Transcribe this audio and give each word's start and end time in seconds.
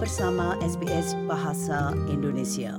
bersama 0.00 0.56
SBS 0.64 1.12
Bahasa 1.28 1.92
Indonesia. 2.08 2.72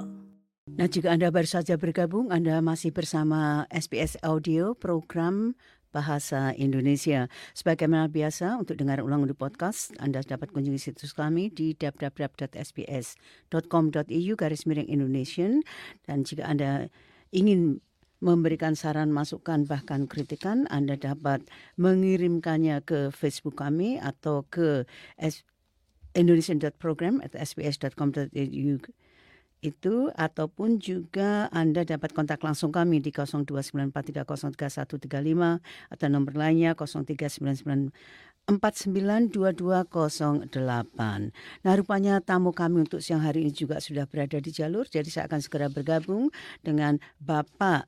Nah, 0.74 0.90
jika 0.90 1.14
Anda 1.14 1.30
baru 1.30 1.46
saja 1.46 1.78
bergabung, 1.78 2.34
Anda 2.34 2.66
masih 2.66 2.90
bersama 2.90 3.70
SBS 3.70 4.18
Audio 4.26 4.74
program 4.74 5.54
Bahasa 5.94 6.50
Indonesia. 6.58 7.30
Sebagaimana 7.54 8.10
biasa, 8.10 8.58
untuk 8.58 8.74
dengar 8.74 9.06
ulang 9.06 9.30
di 9.30 9.38
podcast, 9.38 9.94
Anda 10.02 10.26
dapat 10.26 10.50
kunjungi 10.50 10.82
situs 10.82 11.14
kami 11.14 11.54
di 11.54 11.78
www.sbs.com.au 11.78 13.14
garis 14.34 14.66
miring 14.66 14.90
Indonesian. 14.90 15.62
Dan 16.10 16.26
jika 16.26 16.50
Anda 16.50 16.90
ingin 17.30 17.86
memberikan 18.18 18.74
saran, 18.74 19.14
masukan, 19.14 19.70
bahkan 19.70 20.10
kritikan, 20.10 20.66
Anda 20.74 20.98
dapat 20.98 21.46
mengirimkannya 21.78 22.82
ke 22.82 23.14
Facebook 23.14 23.62
kami 23.62 24.02
atau 24.02 24.42
ke 24.50 24.90
indonesian.program 26.16 27.24
atau 27.24 27.40
sbs.com.au 27.40 28.76
itu 29.62 30.10
ataupun 30.18 30.82
juga 30.82 31.46
Anda 31.54 31.86
dapat 31.86 32.18
kontak 32.18 32.42
langsung 32.42 32.74
kami 32.74 32.98
di 32.98 33.14
0294303135 33.14 35.62
atau 35.94 36.08
nomor 36.10 36.34
lainnya 36.34 36.74
0399492208. 36.74 38.50
Nah 41.62 41.74
rupanya 41.78 42.18
tamu 42.26 42.58
kami 42.58 42.90
untuk 42.90 43.06
siang 43.06 43.22
hari 43.22 43.46
ini 43.46 43.54
juga 43.54 43.78
sudah 43.78 44.10
berada 44.10 44.42
di 44.42 44.50
jalur 44.50 44.90
jadi 44.90 45.06
saya 45.14 45.30
akan 45.30 45.46
segera 45.46 45.70
bergabung 45.70 46.34
dengan 46.66 46.98
Bapak 47.22 47.86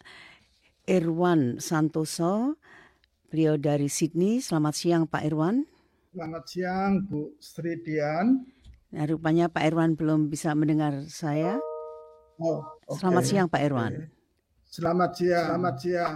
Irwan 0.86 1.58
Santoso. 1.58 2.62
Beliau 3.34 3.58
dari 3.58 3.90
Sydney. 3.90 4.46
Selamat 4.46 4.78
siang 4.78 5.10
Pak 5.10 5.26
Irwan. 5.26 5.73
Selamat 6.14 6.46
siang 6.46 7.10
Bu 7.10 7.34
Sri 7.42 7.74
Dian. 7.82 8.46
Nah, 8.94 9.04
rupanya 9.10 9.50
Pak 9.50 9.66
Irwan 9.66 9.98
belum 9.98 10.30
bisa 10.30 10.54
mendengar 10.54 11.10
saya. 11.10 11.58
Oh, 12.38 12.62
okay. 12.86 13.02
Selamat 13.02 13.24
siang 13.26 13.48
Pak 13.50 13.62
Irwan. 13.66 14.14
Selamat 14.62 15.18
siang, 15.18 15.58
selamat 15.58 15.76
siang. 15.82 16.16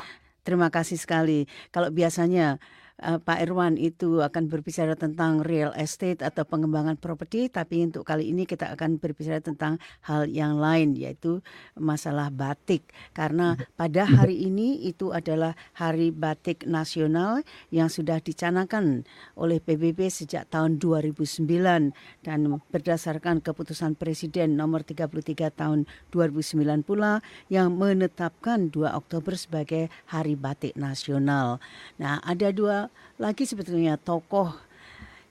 Terima 0.48 0.72
kasih 0.72 0.96
sekali. 0.96 1.44
Kalau 1.68 1.92
biasanya 1.92 2.56
Pak 2.94 3.42
Irwan 3.42 3.74
itu 3.74 4.22
akan 4.22 4.46
berbicara 4.46 4.94
tentang 4.94 5.42
real 5.42 5.74
estate 5.74 6.22
atau 6.22 6.46
pengembangan 6.46 6.94
properti, 6.94 7.50
tapi 7.50 7.82
untuk 7.82 8.06
kali 8.06 8.30
ini 8.30 8.46
kita 8.46 8.70
akan 8.70 9.02
berbicara 9.02 9.42
tentang 9.42 9.82
hal 10.06 10.30
yang 10.30 10.62
lain, 10.62 10.94
yaitu 10.94 11.42
masalah 11.74 12.30
batik. 12.30 12.86
Karena 13.10 13.58
pada 13.74 14.06
hari 14.06 14.46
ini 14.46 14.86
itu 14.86 15.10
adalah 15.10 15.58
Hari 15.74 16.14
Batik 16.14 16.70
Nasional 16.70 17.42
yang 17.74 17.90
sudah 17.90 18.22
dicanangkan 18.22 19.02
oleh 19.34 19.58
PBB 19.58 20.06
sejak 20.06 20.46
tahun 20.54 20.78
2009 20.78 21.90
dan 22.22 22.38
berdasarkan 22.70 23.42
keputusan 23.42 23.98
Presiden 23.98 24.54
nomor 24.54 24.86
33 24.86 25.50
tahun 25.50 25.90
2009 26.14 26.86
pula 26.86 27.26
yang 27.50 27.74
menetapkan 27.74 28.70
2 28.70 28.94
Oktober 28.94 29.34
sebagai 29.34 29.90
Hari 30.14 30.38
Batik 30.38 30.78
Nasional. 30.78 31.58
Nah, 31.98 32.22
ada 32.22 32.54
dua 32.54 32.83
lagi 33.20 33.44
sebetulnya 33.46 34.00
tokoh 34.00 34.52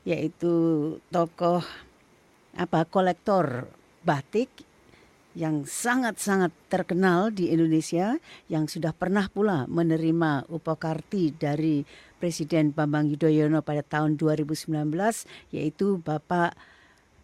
yaitu 0.03 0.53
tokoh 1.09 1.63
apa 2.53 2.85
kolektor 2.85 3.65
batik 4.05 4.51
yang 5.33 5.65
sangat-sangat 5.65 6.53
terkenal 6.69 7.33
di 7.33 7.49
Indonesia 7.49 8.21
yang 8.45 8.69
sudah 8.69 8.93
pernah 8.93 9.25
pula 9.33 9.65
menerima 9.65 10.45
upakarti 10.45 11.33
dari 11.33 11.81
Presiden 12.21 12.69
Bambang 12.69 13.09
Yudhoyono 13.09 13.65
pada 13.65 13.81
tahun 13.81 14.15
2019 14.15 14.69
yaitu 15.49 15.97
Bapak 15.99 16.53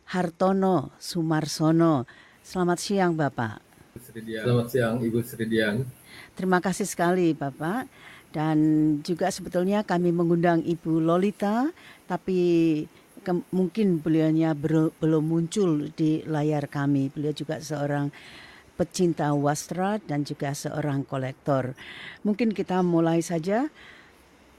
Hartono 0.10 0.90
Sumarsono. 0.98 2.10
Selamat 2.42 2.82
siang 2.82 3.14
Bapak. 3.14 3.62
Selamat 4.10 4.68
siang 4.74 4.98
Ibu 4.98 5.22
Sridian. 5.22 5.86
Terima 6.34 6.58
kasih 6.58 6.90
sekali 6.90 7.38
Bapak. 7.38 7.86
Dan 8.30 8.58
juga 9.02 9.34
sebetulnya 9.34 9.82
kami 9.82 10.14
mengundang 10.14 10.62
Ibu 10.62 11.02
Lolita, 11.02 11.74
tapi 12.06 12.86
mungkin 13.50 14.00
beliaunya 14.00 14.54
belum 14.54 15.24
muncul 15.26 15.90
di 15.98 16.22
layar 16.30 16.70
kami. 16.70 17.10
Beliau 17.10 17.34
juga 17.34 17.58
seorang 17.58 18.14
pecinta 18.78 19.34
wastra 19.36 20.00
dan 20.00 20.24
juga 20.24 20.54
seorang 20.54 21.04
kolektor. 21.04 21.74
Mungkin 22.24 22.54
kita 22.54 22.80
mulai 22.86 23.20
saja 23.20 23.68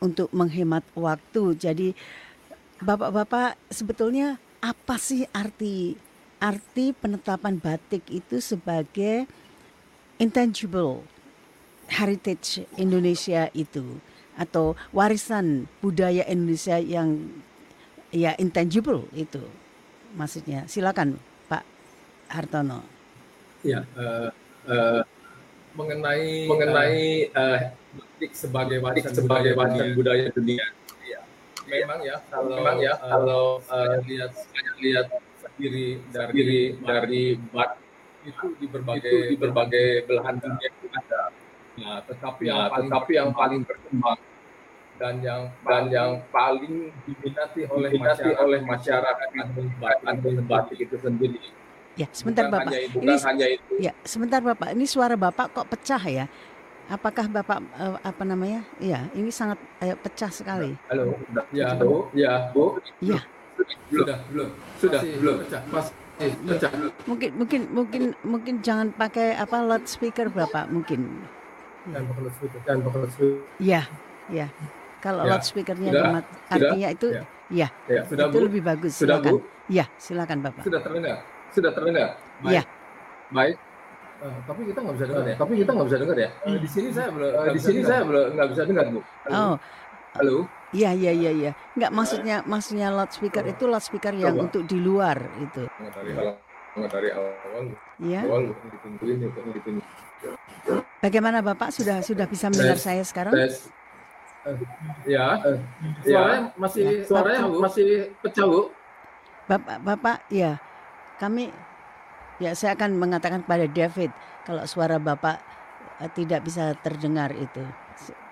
untuk 0.03 0.29
menghemat 0.35 0.85
waktu. 0.99 1.57
Jadi 1.57 1.89
Bapak-bapak 2.81 3.61
sebetulnya 3.69 4.41
apa 4.65 4.97
sih 4.97 5.29
arti 5.37 6.01
arti 6.41 6.97
penetapan 6.97 7.61
batik 7.61 8.09
itu 8.09 8.41
sebagai 8.41 9.29
intangible 10.17 11.05
heritage 11.91 12.65
Indonesia 12.79 13.51
itu 13.51 13.99
atau 14.39 14.79
warisan 14.95 15.69
budaya 15.83 16.25
Indonesia 16.31 16.79
yang 16.79 17.29
ya 18.15 18.33
intangible 18.39 19.05
itu 19.13 19.43
maksudnya. 20.15 20.65
Silakan 20.71 21.19
Pak 21.51 21.67
Hartono. 22.31 22.87
Ya 23.67 23.85
uh, 23.99 24.31
uh, 24.71 25.03
mengenai 25.77 26.49
mengenai 26.49 27.29
uh, 27.37 27.59
sebagai 28.33 28.81
warisan 28.81 29.13
sebagai 29.13 29.53
warisan 29.59 29.93
budaya 29.93 30.31
dunia. 30.33 30.65
Ya 31.05 31.21
memang 31.67 32.01
ya. 32.03 32.17
Kalau 32.33 32.57
memang 32.57 32.79
ya 32.81 32.95
kalau 32.97 33.61
uh, 33.69 33.95
lihat 34.09 34.33
lihat 34.81 35.07
sendiri 35.39 36.01
dari 36.11 36.75
dari 36.81 37.25
bat 37.53 37.77
itu 38.25 38.53
di 38.61 38.67
berbagai 38.69 39.13
itu 39.13 39.33
di 39.33 39.37
berbagai 39.37 39.87
belahan 40.05 40.37
dunia 40.41 40.69
ada 40.93 41.20
Nah, 41.79 42.03
tetapi 42.03 42.43
ya, 42.49 42.51
yang 42.51 42.67
paling 42.67 42.89
tetapi 42.91 43.13
yang 43.15 43.31
paling 43.31 43.61
berkembang 43.63 44.21
dan 45.01 45.15
yang 45.25 45.43
dan 45.65 45.83
yang 45.89 46.11
paling 46.29 46.93
diminati 47.07 47.61
oleh 47.71 47.91
diminati 47.95 48.21
masyarakat, 48.21 48.43
oleh 48.45 48.61
masyarakat 48.67 49.29
itu 50.19 50.43
batik 50.45 50.79
itu 50.83 50.97
sendiri. 51.01 51.41
Ya, 51.99 52.07
sebentar 52.15 52.47
bukan 52.47 52.55
Bapak. 52.55 52.73
Hanya, 52.73 52.89
bukan 52.93 53.07
ini, 53.09 53.15
hanya 53.25 53.47
itu. 53.51 53.73
Ya, 53.81 53.93
sebentar 54.07 54.41
Bapak. 54.41 54.69
Ini 54.73 54.85
suara 54.87 55.15
Bapak 55.19 55.47
kok 55.53 55.67
pecah 55.69 56.03
ya? 56.05 56.25
Apakah 56.91 57.27
Bapak 57.31 57.59
uh, 57.79 57.99
apa 58.03 58.23
namanya? 58.27 58.67
Iya, 58.83 59.07
ini 59.15 59.31
sangat 59.31 59.59
uh, 59.83 59.97
pecah 59.99 60.31
sekali. 60.31 60.75
Halo, 60.91 61.15
ya, 61.55 61.75
Bu. 61.79 62.11
Ya, 62.15 62.51
Bu. 62.51 62.79
Ya. 62.99 63.21
Sudah, 63.91 64.19
belum. 64.31 64.49
Sudah, 64.79 65.01
Masih, 65.03 65.13
belum. 65.19 65.37
Pecah. 65.45 65.63
Mas, 65.69 65.87
eh, 66.23 66.33
pecah. 66.35 66.71
Mungkin 67.05 67.31
mungkin 67.37 67.61
mungkin 67.75 68.03
mungkin 68.23 68.55
jangan 68.63 68.95
pakai 68.95 69.37
apa 69.37 69.61
loudspeaker 69.61 70.31
Bapak 70.33 70.71
mungkin 70.71 71.27
dan 71.89 72.03
pakai 72.05 72.23
loudspeaker 72.29 72.61
dan 72.69 72.77
pakai 72.85 72.99
loudspeaker. 73.01 73.39
Iya, 73.57 73.83
iya. 74.29 74.47
Kalau 75.01 75.23
ya. 75.25 75.31
loudspeakernya 75.33 75.91
sudah, 75.97 76.23
artinya 76.53 76.89
itu 76.93 77.09
ya, 77.09 77.25
ya, 77.49 77.69
ya. 77.89 78.03
Sudah, 78.05 78.27
itu 78.29 78.37
Bu? 78.37 78.45
lebih 78.45 78.63
bagus. 78.63 78.93
Sudah, 78.93 79.17
silakan. 79.17 79.33
Bu? 79.33 79.39
Ya, 79.73 79.85
silakan 79.97 80.39
Bapak. 80.45 80.63
Sudah 80.69 80.81
terdengar. 80.85 81.17
Sudah 81.51 81.71
terdengar. 81.73 82.09
Baik. 82.45 82.53
Ya. 82.53 82.63
Baik. 83.33 83.57
Uh, 84.21 84.37
tapi 84.45 84.61
kita 84.69 84.79
nggak 84.85 84.95
bisa 85.01 85.07
dengar 85.09 85.25
ya. 85.25 85.37
Tapi 85.41 85.53
kita 85.57 85.71
nggak 85.73 85.89
bisa 85.89 85.99
dengar 86.05 86.17
ya. 86.21 86.31
Uh, 86.45 86.59
di 86.61 86.69
sini 86.69 86.89
saya 86.93 87.09
belum. 87.09 87.31
Uh, 87.33 87.49
di 87.49 87.61
sini 87.65 87.81
saya 87.81 88.01
belum 88.05 88.27
nggak 88.37 88.49
bisa 88.53 88.63
dengar 88.69 88.85
bu. 88.93 89.01
Halo. 89.25 89.37
Oh. 89.41 89.55
Halo. 90.11 90.37
Iya 90.71 90.91
iya 90.93 91.13
iya 91.17 91.31
iya. 91.33 91.53
Enggak 91.75 91.93
maksudnya 91.97 92.37
maksudnya 92.45 92.89
loudspeaker 92.93 93.45
oh. 93.49 93.53
itu 93.57 93.65
loudspeaker 93.65 94.13
yang 94.13 94.37
Coba. 94.37 94.45
untuk 94.45 94.63
di 94.69 94.79
luar 94.79 95.17
itu. 95.41 95.65
Dari 95.65 96.13
awal, 96.13 96.35
dari 96.93 97.09
awal. 97.17 97.65
Iya. 97.97 98.21
Awal 98.29 98.43
ditungguin, 98.53 99.17
ditungguin. 99.25 99.81
Bagaimana 101.01 101.41
Bapak 101.41 101.73
sudah 101.73 102.05
sudah 102.05 102.29
bisa 102.29 102.53
mendengar 102.53 102.77
tes, 102.77 102.85
saya 102.85 103.01
sekarang? 103.01 103.33
Tes. 103.33 103.73
Ya, 105.09 105.41
suaranya 106.05 106.41
ya. 106.53 106.61
masih 106.61 106.85
ya. 106.85 107.05
suaranya 107.09 107.41
Bapak, 107.49 107.61
masih 107.65 107.89
pecah 108.21 108.45
bu. 108.45 108.61
Bapak, 109.49 109.77
Bapak, 109.81 110.19
ya, 110.29 110.61
kami, 111.17 111.49
ya 112.37 112.53
saya 112.53 112.77
akan 112.77 113.01
mengatakan 113.01 113.41
kepada 113.45 113.65
David 113.65 114.13
kalau 114.45 114.63
suara 114.69 115.01
Bapak 115.01 115.41
uh, 116.05 116.11
tidak 116.13 116.45
bisa 116.45 116.77
terdengar 116.85 117.33
itu. 117.33 117.65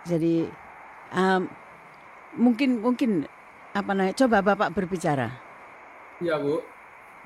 Jadi 0.04 0.44
um, 1.16 1.48
mungkin 2.36 2.84
mungkin 2.84 3.24
apa 3.72 3.96
namanya? 3.96 4.12
Coba 4.12 4.44
Bapak 4.44 4.76
berbicara. 4.76 5.32
Iya 6.20 6.36
bu. 6.36 6.60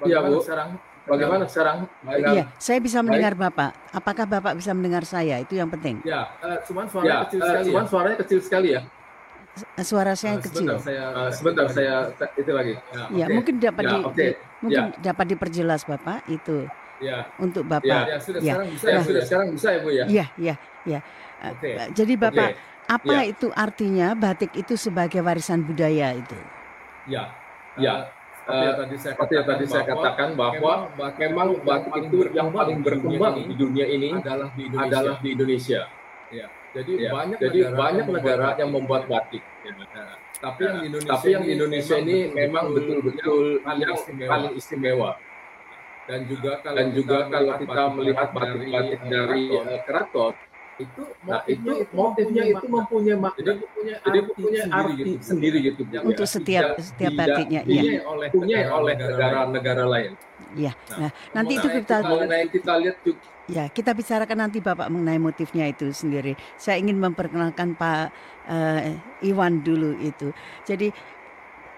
Iya 0.06 0.22
bu. 0.22 0.38
Sekarang 0.38 0.78
Bagaimana 1.02 1.44
sekarang? 1.50 1.90
Iya, 2.06 2.46
saya 2.62 2.78
bisa 2.78 3.02
mendengar 3.02 3.34
Baik. 3.34 3.50
Bapak. 3.50 3.70
Apakah 3.90 4.24
Bapak 4.26 4.52
bisa 4.54 4.70
mendengar 4.70 5.02
saya? 5.02 5.42
Itu 5.42 5.58
yang 5.58 5.66
penting. 5.66 5.98
Ya, 6.06 6.30
uh, 6.38 6.62
cuman 6.62 6.86
suaranya 6.86 7.10
ya, 7.10 7.24
kecil 7.26 7.40
uh, 7.42 7.46
sekali. 7.50 7.66
Cuman 7.66 7.84
ya. 7.84 7.90
suaranya 7.90 8.16
kecil 8.22 8.38
sekali 8.38 8.68
ya. 8.70 8.80
Suara 9.82 10.12
saya 10.14 10.34
uh, 10.38 10.40
kecil. 10.40 10.68
Sebentar 10.70 10.80
saya, 10.80 11.04
uh, 11.10 11.30
sebentar 11.34 11.66
saya 11.68 11.94
itu 12.38 12.50
lagi. 12.54 12.74
Ya, 12.78 13.02
ya 13.10 13.26
okay. 13.26 13.34
mungkin 13.34 13.54
dapat 13.58 13.82
ya, 13.82 13.90
di, 13.90 13.98
okay. 14.06 14.30
mungkin 14.62 14.84
ya. 14.94 15.02
dapat 15.12 15.26
diperjelas 15.34 15.80
Bapak 15.84 16.18
itu. 16.30 16.56
Ya. 17.02 17.18
Untuk 17.42 17.64
Bapak. 17.66 17.90
Ya, 18.06 18.14
ya 18.14 18.18
sudah 18.22 18.40
ya. 18.40 18.54
sekarang 18.54 18.68
bisa 18.70 18.86
ya, 18.86 18.94
ya 18.94 19.00
sudah 19.02 19.22
sekarang 19.26 19.48
bisa 19.50 19.66
ya 19.68 19.78
Bu 19.82 19.90
ya. 19.90 20.04
Iya, 20.06 20.26
iya, 20.38 20.54
iya. 20.86 21.00
Okay. 21.58 21.74
Jadi 21.90 22.14
Bapak, 22.14 22.48
okay. 22.54 22.86
apa 22.86 23.16
ya. 23.18 23.30
itu 23.34 23.46
artinya 23.50 24.14
batik 24.14 24.54
itu 24.54 24.78
sebagai 24.78 25.18
warisan 25.18 25.66
budaya 25.66 26.14
itu? 26.14 26.38
Ya. 27.10 27.34
Ya. 27.74 28.06
Seperti 28.42 28.64
yang 28.66 28.78
tadi 28.78 28.96
saya 28.98 29.14
katakan, 29.14 29.44
tadi 29.46 29.64
saya 29.70 29.84
katakan 29.86 30.28
bahwa 30.34 30.72
memang 31.14 31.48
batik 31.62 31.92
itu 32.10 32.18
yang 32.34 32.50
paling 32.50 32.78
berkembang 32.82 33.34
di 33.46 33.54
dunia 33.54 33.86
ini 33.86 34.10
adalah 34.18 34.50
di 34.54 34.62
Indonesia. 34.66 34.90
Adalah 34.90 35.14
di 35.22 35.28
Indonesia. 35.30 35.80
Ya. 36.32 36.46
Jadi 36.72 36.92
ya. 37.04 37.10
banyak 37.12 37.38
jadi 37.38 37.58
negara 37.68 37.76
banyak 37.76 38.06
negara 38.08 38.48
yang 38.58 38.70
membuat 38.72 39.02
batik. 39.06 39.44
Ya. 39.62 39.72
Nah, 39.76 40.16
tapi 40.42 40.60
yang 40.66 40.74
di 40.74 40.84
Indonesia, 40.90 41.12
tapi 41.14 41.26
yang 41.30 41.42
di 41.46 41.50
Indonesia 41.54 41.94
ini 42.02 42.18
memang 42.34 42.64
betul-betul 42.74 43.44
yang 43.62 43.96
paling 44.26 44.52
istimewa. 44.58 45.10
Dan 46.02 46.26
juga 46.26 46.58
kalau 46.58 46.76
dan 46.82 46.86
juga 46.90 47.18
kalau 47.30 47.52
kita 47.62 47.82
melihat 47.94 48.28
batik-batik 48.34 49.00
dari 49.06 49.44
keraton 49.86 50.34
itu 50.80 51.02
nah 51.28 51.40
itu 51.44 51.70
motifnya 51.92 52.42
itu 52.48 52.64
mempunyai 52.64 53.16
makna 53.20 53.40
jadi 53.44 53.52
jadi 54.08 54.18
punya 54.32 54.62
arti 54.72 54.92
gitu, 54.96 55.10
sendiri 55.20 55.58
gitu 55.60 55.82
ya. 55.92 56.00
untuk 56.00 56.24
setiap 56.24 56.80
setiap 56.80 57.12
batiknya 57.12 57.60
ya 57.68 58.00
oleh 58.08 58.28
punya 58.32 58.56
oleh 58.72 58.94
negara-negara 58.96 59.84
lain. 59.84 60.12
ya 60.56 60.72
nah, 60.96 61.08
nah 61.08 61.10
nanti 61.36 61.60
itu 61.60 61.68
kita 61.68 61.96
mengenai 62.00 62.46
kita 62.48 62.72
lihat 62.80 62.96
ya 63.50 63.64
kita 63.68 63.90
bicarakan 63.92 64.48
nanti 64.48 64.58
bapak 64.62 64.88
mengenai 64.88 65.18
motifnya 65.18 65.66
itu 65.66 65.90
sendiri. 65.90 66.38
Saya 66.54 66.78
ingin 66.78 66.96
memperkenalkan 67.02 67.74
Pak 67.74 68.14
uh, 68.46 68.80
Iwan 69.26 69.66
dulu 69.66 69.98
itu. 69.98 70.30
Jadi 70.62 70.94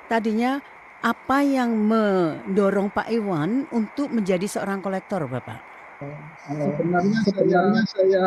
tadinya 0.07 0.61
apa 1.05 1.45
yang 1.45 1.73
mendorong 1.73 2.93
Pak 2.93 3.09
Iwan 3.13 3.69
untuk 3.73 4.13
menjadi 4.13 4.45
seorang 4.45 4.81
kolektor 4.81 5.25
Bapak? 5.29 5.61
Sebenarnya, 6.45 7.19
sebenarnya 7.25 7.83
saya 7.89 8.25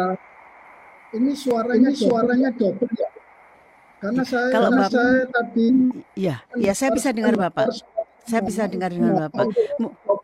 ini 1.16 1.32
suaranya 1.38 1.90
ini 1.94 2.00
suaranya 2.00 2.50
double 2.52 2.92
ya. 2.98 3.10
Karena 3.98 4.22
saya 4.22 4.54
Kalau 4.54 4.70
karena 4.70 4.86
Bapak, 4.86 4.94
saya 4.94 5.24
tadi 5.34 5.68
Iya, 6.14 6.36
ya 6.62 6.74
saya 6.78 6.90
bisa 6.94 7.10
dengar 7.10 7.34
Bapak. 7.34 7.74
Saya 8.28 8.42
bisa 8.44 8.68
dengar 8.68 8.92
dengan 8.92 9.26
Bapak. 9.26 9.48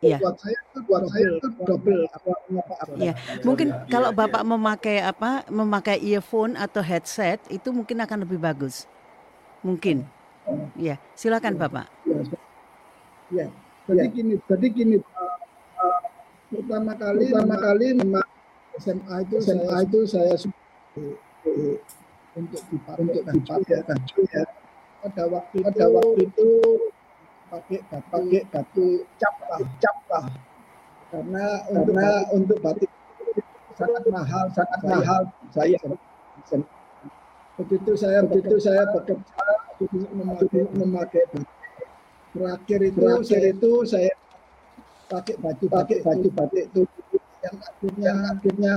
ya. 0.04 0.20
Buat 0.20 0.36
saya 0.38 0.58
itu 0.60 0.78
buat 0.84 1.04
saya 1.08 1.26
itu 1.40 1.48
double 1.64 2.00
apa 2.12 2.30
apa. 2.84 2.94
Ya, 3.00 3.12
mungkin 3.42 3.72
kalau 3.90 4.14
Bapak 4.14 4.42
memakai 4.44 5.02
apa? 5.02 5.42
Memakai 5.50 5.98
earphone 6.04 6.54
atau 6.54 6.84
headset 6.84 7.40
itu 7.50 7.72
mungkin 7.74 7.98
akan 8.04 8.22
lebih 8.22 8.38
bagus. 8.38 8.86
Mungkin. 9.64 10.06
Ya, 10.76 11.00
silakan 11.16 11.56
Bapak. 11.56 11.88
Ya. 13.32 13.48
Jadi 13.84 14.08
gini, 14.16 14.34
jadi 14.48 14.66
gini 14.72 14.96
uh, 14.96 15.36
pertama 16.48 16.96
kali 16.96 17.28
pertama 17.28 17.56
kali 17.60 17.86
memang 18.00 18.28
SMA 18.80 19.16
itu 19.28 19.36
SMA 19.44 19.60
saya, 19.60 19.84
itu 19.84 19.98
saya 20.08 20.32
untuk 22.34 22.62
dipakai 22.70 23.02
untuk 23.02 23.22
dipakai 23.26 23.78
baju 23.86 24.20
ya 24.30 24.42
pada 25.04 25.22
waktu 25.28 25.56
pada 25.60 25.84
itu, 25.84 25.94
waktu 25.94 26.20
itu 26.24 26.48
pakai 27.50 27.78
batu, 27.90 28.08
pakai 28.10 28.42
batu 28.50 28.86
cap 29.20 29.34
lah 29.50 29.60
cap 29.82 29.96
lah 30.10 30.26
karena 31.12 31.44
karena 31.70 32.08
untuk 32.34 32.58
batik 32.62 32.90
sangat 33.74 34.02
mahal 34.10 34.44
sangat 34.54 34.78
saya, 34.82 34.94
mahal. 34.94 35.22
Saya 35.54 35.78
begitu 37.54 37.92
saya 37.94 38.18
begitu 38.26 38.56
saya 38.58 38.82
bekerja 38.90 39.30
memakai 40.10 40.62
memakai 40.74 41.22
batik 41.30 41.46
terakhir 42.34 42.80
itu 42.82 42.98
terakhir. 42.98 43.22
saya, 43.22 43.46
itu 43.54 43.72
saya 43.86 44.12
pakai 45.06 45.34
baju 45.38 45.64
pakai 45.70 45.98
baju 46.02 46.28
batik 46.34 46.64
itu 46.70 46.82
yang 47.46 47.56
akhirnya 47.62 48.12
akhirnya 48.34 48.74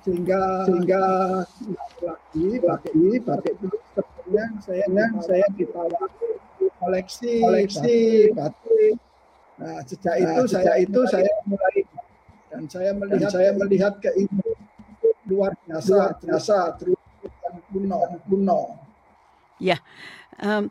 sehingga 0.00 0.64
sehingga 0.64 1.02
lagi 2.00 2.46
lagi 2.64 3.06
batik 3.20 3.54
itu 3.60 3.76
sebenarnya 3.92 4.44
saya 4.64 4.84
yang 4.88 5.14
saya 5.20 5.46
ditawari 5.52 6.30
koleksi 6.80 7.34
koleksi. 7.44 8.00
batik 8.32 8.94
nah 9.60 9.78
sejak 9.84 10.14
nah, 10.16 10.24
itu 10.24 10.42
sejak 10.48 10.64
saya 10.64 10.80
itu 10.80 11.00
saya 11.04 11.32
mulai 11.44 11.80
dan 12.50 12.62
saya 12.66 12.90
melihat 12.96 13.20
dan 13.20 13.30
saya 13.30 13.50
melihat 13.54 13.94
ke 14.00 14.10
ini. 14.16 14.50
luar 15.30 15.54
biasa 15.62 15.94
luar 15.94 16.12
biasa. 16.18 16.58
terus 16.80 16.98
kuno 17.70 17.98
kuno. 18.26 18.60
Ya 19.62 19.78
um, 20.42 20.66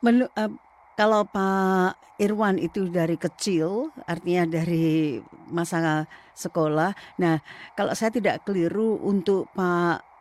melu, 0.00 0.30
uh, 0.38 0.50
kalau 0.94 1.26
Pak 1.26 1.98
Irwan 2.22 2.62
itu 2.62 2.86
dari 2.86 3.18
kecil, 3.18 3.90
artinya 4.06 4.46
dari 4.46 5.18
masa 5.50 6.06
sekolah. 6.38 6.94
Nah, 7.18 7.42
kalau 7.74 7.94
saya 7.98 8.14
tidak 8.14 8.46
keliru 8.46 9.02
untuk 9.02 9.50
Pak 9.54 10.14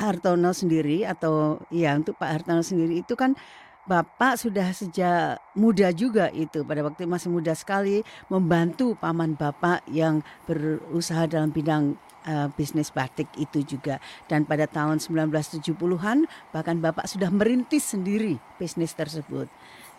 Hartono 0.00 0.56
sendiri 0.56 1.04
atau 1.04 1.60
ya 1.68 1.92
untuk 1.92 2.16
Pak 2.16 2.40
Hartono 2.40 2.64
sendiri 2.64 3.04
itu 3.04 3.12
kan 3.12 3.36
Bapak 3.84 4.40
sudah 4.40 4.72
sejak 4.72 5.40
muda 5.56 5.92
juga 5.92 6.32
itu 6.32 6.62
pada 6.64 6.84
waktu 6.84 7.04
masih 7.04 7.32
muda 7.32 7.52
sekali 7.52 8.00
membantu 8.32 8.96
paman 8.96 9.36
Bapak 9.36 9.84
yang 9.88 10.24
berusaha 10.48 11.28
dalam 11.28 11.52
bidang 11.52 11.98
uh, 12.28 12.48
bisnis 12.54 12.92
batik 12.92 13.28
itu 13.40 13.64
juga 13.64 14.00
dan 14.28 14.44
pada 14.44 14.68
tahun 14.68 15.00
1970-an 15.00 16.28
bahkan 16.52 16.76
Bapak 16.78 17.08
sudah 17.08 17.32
merintis 17.32 17.92
sendiri 17.92 18.36
bisnis 18.60 18.92
tersebut. 18.92 19.48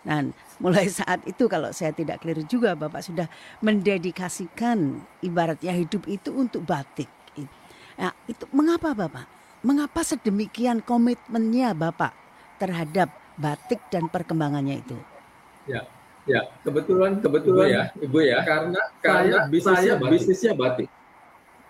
Dan 0.02 0.34
mulai 0.58 0.90
saat 0.90 1.22
itu 1.30 1.46
kalau 1.46 1.70
saya 1.70 1.94
tidak 1.94 2.22
keliru 2.22 2.42
juga 2.46 2.74
Bapak 2.74 3.06
sudah 3.06 3.30
mendedikasikan 3.62 4.98
ibaratnya 5.22 5.72
hidup 5.78 6.10
itu 6.10 6.34
untuk 6.34 6.66
batik. 6.66 7.06
Nah, 7.98 8.10
itu 8.26 8.44
mengapa 8.50 8.90
Bapak? 8.98 9.26
Mengapa 9.62 10.02
sedemikian 10.02 10.82
komitmennya 10.82 11.70
Bapak 11.70 12.10
terhadap 12.58 13.14
batik 13.38 13.78
dan 13.94 14.10
perkembangannya 14.10 14.82
itu? 14.82 14.98
Ya, 15.70 15.86
ya 16.26 16.42
kebetulan 16.66 17.22
kebetulan 17.22 17.66
ya 17.70 17.84
Ibu 17.94 18.18
ya 18.26 18.42
karena 18.42 18.82
karena 18.98 19.46
saya 19.46 19.46
bisnisnya, 19.46 19.78
saya 19.78 19.94
batik. 19.94 20.10
bisnisnya 20.18 20.52
batik. 20.58 20.88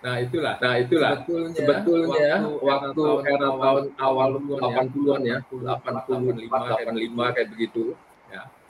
Nah 0.03 0.15
itulah, 0.19 0.55
nah 0.59 0.73
itulah 0.75 1.11
sebetulnya, 1.23 1.55
sebetulnya 1.55 2.33
waktu, 2.59 2.99
waktu 2.99 3.29
era 3.29 3.49
tahun 3.55 3.85
awal 3.95 4.29
80-an 4.35 5.21
ya, 5.23 5.37
85, 5.47 6.43
85 6.43 7.35
kayak 7.39 7.49
begitu 7.55 7.95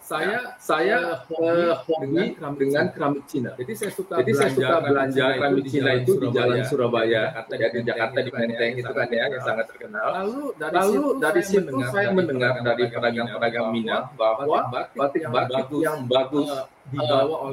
saya 0.04 0.36
ya, 0.36 0.40
saya 0.60 0.98
uh, 1.32 1.80
hobi 1.88 2.36
dengan, 2.36 2.54
dengan 2.60 2.86
keramik 2.92 3.24
Cina. 3.24 3.56
Jadi 3.56 3.72
saya 3.72 3.92
suka 3.96 4.20
Jadi 4.20 4.32
belanja, 4.36 4.44
saya 4.44 4.52
suka 4.52 4.78
belanja 4.84 5.26
keramik 5.40 5.66
Cina 5.72 5.92
itu 5.96 6.12
di 6.20 6.28
Jalan 6.36 6.60
Surabaya, 6.68 7.22
Jakarta, 7.32 7.54
ya, 7.56 7.68
di 7.72 7.80
Jakarta 7.88 8.18
di 8.20 8.32
Menteng 8.36 8.74
itu 8.84 8.92
kan 8.92 9.08
ya 9.08 9.26
yang 9.32 9.44
sangat 9.48 9.66
terkenal. 9.72 10.08
Lalu 10.12 10.44
dari 10.60 10.76
Lalu 10.76 10.92
situ 10.92 11.08
dari 11.24 11.42
situ 11.42 11.78
saya 11.88 12.10
mendengar 12.12 12.54
dari 12.60 12.84
pedagang-pedagang 12.92 13.68
Minang 13.72 14.06
bahwa 14.20 14.60
batik-batik 15.00 15.72
yang 15.80 16.04
bagus. 16.06 16.52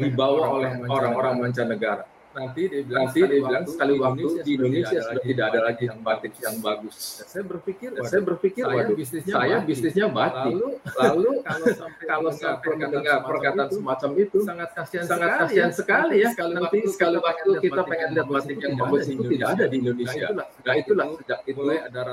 dibawa 0.02 0.44
oleh 0.58 0.74
orang-orang 0.90 1.34
mancanegara 1.38 2.02
nanti 2.30 2.62
dia 2.70 2.82
bilang, 2.86 3.10
nanti 3.10 3.20
dia 3.26 3.40
bilang 3.42 3.64
sekali 3.66 3.94
waktu 3.98 4.26
di 4.46 4.50
Indonesia 4.54 4.98
sudah 5.02 5.24
tidak 5.26 5.44
ada 5.50 5.60
lagi 5.66 5.84
yang 5.90 6.00
batik 6.00 6.32
yang 6.38 6.56
bagus. 6.62 6.94
Saya 7.26 7.44
berpikir, 7.44 7.90
saya 8.06 8.22
berpikir, 8.22 8.62
saya 8.62 8.86
bisnisnya, 8.94 9.34
saya 9.34 9.56
bisnisnya 9.66 10.06
batik. 10.06 10.54
Lalu, 10.54 10.68
lalu 11.02 11.30
kalau 11.48 11.66
sampai 11.74 12.04
kalau 12.06 12.30
sampai 12.30 12.70
mendengar 12.78 13.16
perkataan 13.26 13.70
semacam 13.74 14.10
itu, 14.22 14.38
sangat 14.46 14.68
kasihan, 14.78 15.04
sangat 15.10 15.30
kasihan 15.42 15.70
sekali 15.74 16.16
ya. 16.22 16.28
Sekali 16.30 16.52
nanti 16.54 16.78
sekali 16.86 17.16
waktu 17.18 17.50
kita 17.58 17.80
pengen 17.82 18.08
lihat 18.14 18.28
batik 18.30 18.58
yang 18.62 18.74
bagus 18.78 19.04
itu 19.10 19.22
tidak 19.26 19.48
ada 19.58 19.64
di 19.66 19.76
Indonesia. 19.82 20.26
Nah 20.38 20.74
itulah 20.78 21.06
sejak 21.18 21.40
itu 21.50 21.60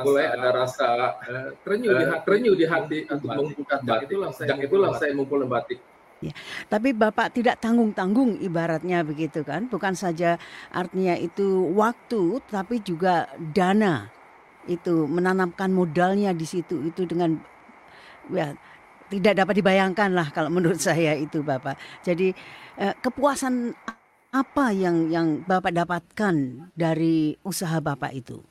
mulai 0.01 0.25
ada 0.33 0.49
rasa 0.49 0.89
terenyuh 1.61 1.93
di 1.93 2.05
hati, 2.09 2.23
terenyuh 2.25 2.55
di 2.57 2.65
hati 2.65 2.99
untuk 3.05 3.29
mengumpulkan 3.29 3.79
batik. 3.85 4.07
Sejak 4.33 4.57
itulah 4.65 4.91
saya 4.97 5.13
mengumpulkan 5.13 5.49
batik. 5.49 5.79
Ya, 6.17 6.33
tapi 6.65 6.97
Bapak 6.97 7.37
tidak 7.37 7.61
tanggung-tanggung 7.61 8.41
ibaratnya 8.41 9.05
begitu 9.05 9.45
kan? 9.45 9.69
Bukan 9.69 9.93
saja 9.93 10.41
artinya 10.73 11.13
itu 11.13 11.69
waktu, 11.77 12.41
tapi 12.49 12.81
juga 12.81 13.29
dana 13.53 14.09
itu 14.65 15.05
menanamkan 15.05 15.69
modalnya 15.69 16.33
di 16.33 16.43
situ 16.43 16.89
itu 16.89 17.07
dengan 17.07 17.37
ya 18.33 18.51
tidak 19.07 19.39
dapat 19.39 19.63
dibayangkan 19.63 20.11
lah 20.11 20.27
kalau 20.33 20.51
menurut 20.51 20.81
saya 20.89 21.13
itu 21.13 21.45
Bapak. 21.45 21.77
Jadi 22.01 22.33
eh, 22.81 22.93
kepuasan 22.97 23.77
apa 24.31 24.75
yang 24.75 25.07
yang 25.07 25.27
Bapak 25.45 25.71
dapatkan 25.71 26.35
dari 26.75 27.37
usaha 27.45 27.79
Bapak 27.79 28.11
itu? 28.11 28.43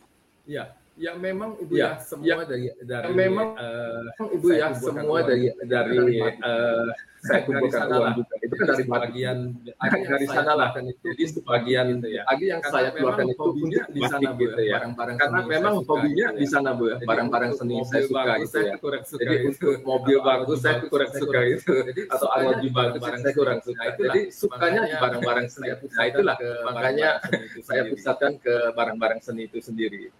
Ya, 0.48 0.72
ya 0.96 1.12
memang 1.14 1.60
Ibu 1.60 1.76
ya, 1.76 2.00
ya 2.00 2.00
semua 2.00 2.26
ya, 2.26 2.36
dari 2.48 2.66
dari 2.80 3.08
memang 3.12 3.48
uh, 3.60 4.32
Ibu 4.32 4.48
ya 4.56 4.72
semua 4.72 5.18
dari 5.22 5.52
dari 5.68 6.00
uh, 6.24 6.88
saya 7.22 7.40
kumpulkan 7.46 7.88
uang 7.88 8.14
juga. 8.20 8.34
Itu 8.46 8.54
kan 8.54 8.66
dari 8.70 8.84
bagian 8.86 9.38
dari 10.14 10.26
sana 10.30 10.52
lah 10.54 10.68
kan 10.70 10.86
itu. 10.86 11.02
Jadi 11.02 11.24
sebagian 11.34 11.84
gitu 11.98 12.08
ya. 12.14 12.22
Lagi 12.30 12.44
yang 12.46 12.62
saya 12.62 12.88
keluarkan 12.94 13.26
itu 13.34 13.42
untuk 13.42 13.86
di 13.90 14.00
sana 14.06 14.30
gitu 14.38 14.60
ya. 14.62 14.78
Karena 14.94 15.40
memang 15.42 15.74
hobinya 15.82 16.26
di 16.32 16.46
sana 16.46 16.70
bu, 16.72 16.94
barang-barang 17.02 17.52
seni 17.58 17.82
saya 17.84 18.02
suka 18.06 18.32
gitu 18.46 18.58
ya. 18.62 18.74
Jadi 19.18 19.36
untuk 19.50 19.74
mobil 19.82 20.18
bagus 20.22 20.62
saya 20.62 20.82
kurang 20.86 21.10
suka 21.10 21.40
itu, 21.42 21.74
atau 22.06 22.28
arloji 22.30 22.68
bagus 22.70 23.02
saya 23.02 23.32
kurang 23.34 23.58
suka. 23.60 23.82
Jadi 23.98 24.20
sukanya 24.30 24.80
di 24.86 24.94
barang-barang 24.94 25.46
seni. 25.50 25.68
Nah 25.74 26.04
itulah 26.06 26.36
makanya 26.70 27.18
saya 27.66 27.82
pusatkan 27.90 28.38
ke 28.38 28.54
barang-barang 28.72 29.20
seni 29.20 29.50
itu 29.50 29.58
sendiri. 29.58 30.14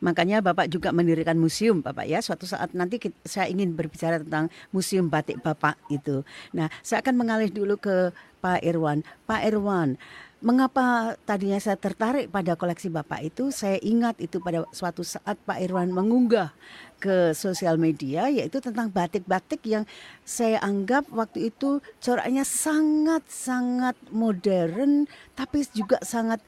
Makanya 0.00 0.40
Bapak 0.40 0.70
juga 0.72 0.90
mendirikan 0.90 1.36
museum 1.36 1.84
Bapak 1.84 2.06
ya. 2.08 2.18
Suatu 2.24 2.48
saat 2.48 2.72
nanti 2.72 2.98
saya 3.22 3.50
ingin 3.50 3.76
berbicara 3.76 4.22
tentang 4.22 4.48
museum 4.72 5.06
batik 5.06 5.42
Bapak 5.44 5.76
itu. 5.92 6.22
Nah, 6.56 6.70
saya 6.80 7.04
akan 7.04 7.14
mengalih 7.20 7.50
dulu 7.60 7.76
ke 7.76 8.16
Pak 8.40 8.64
Irwan. 8.64 9.04
Pak 9.28 9.44
Irwan, 9.44 10.00
mengapa 10.40 11.14
tadinya 11.28 11.60
saya 11.60 11.76
tertarik 11.76 12.32
pada 12.32 12.56
koleksi 12.56 12.88
Bapak 12.88 13.20
itu? 13.20 13.52
Saya 13.52 13.76
ingat 13.84 14.16
itu 14.16 14.40
pada 14.40 14.64
suatu 14.72 15.04
saat 15.04 15.36
Pak 15.44 15.60
Irwan 15.60 15.92
mengunggah 15.92 16.56
ke 16.96 17.36
sosial 17.36 17.76
media 17.76 18.32
yaitu 18.32 18.60
tentang 18.60 18.88
batik-batik 18.88 19.60
yang 19.68 19.84
saya 20.24 20.60
anggap 20.64 21.08
waktu 21.12 21.52
itu 21.52 21.80
coraknya 22.00 22.44
sangat-sangat 22.44 23.96
modern 24.12 25.08
tapi 25.36 25.64
juga 25.72 26.00
sangat 26.04 26.40